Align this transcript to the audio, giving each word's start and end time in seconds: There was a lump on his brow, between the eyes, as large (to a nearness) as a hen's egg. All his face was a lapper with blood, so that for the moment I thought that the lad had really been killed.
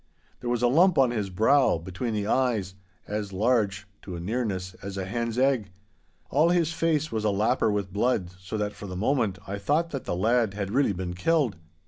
There 0.39 0.49
was 0.49 0.63
a 0.63 0.67
lump 0.67 0.97
on 0.97 1.11
his 1.11 1.29
brow, 1.29 1.77
between 1.77 2.15
the 2.15 2.25
eyes, 2.25 2.73
as 3.07 3.31
large 3.31 3.85
(to 4.01 4.15
a 4.15 4.19
nearness) 4.19 4.73
as 4.81 4.97
a 4.97 5.05
hen's 5.05 5.37
egg. 5.37 5.69
All 6.31 6.49
his 6.49 6.73
face 6.73 7.11
was 7.11 7.23
a 7.23 7.29
lapper 7.29 7.71
with 7.71 7.93
blood, 7.93 8.31
so 8.39 8.57
that 8.57 8.73
for 8.73 8.87
the 8.87 8.95
moment 8.97 9.37
I 9.45 9.59
thought 9.59 9.91
that 9.91 10.05
the 10.05 10.15
lad 10.15 10.55
had 10.55 10.71
really 10.71 10.93
been 10.93 11.13
killed. 11.13 11.55